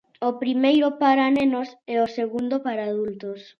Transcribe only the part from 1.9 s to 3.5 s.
e o segundo para adultos.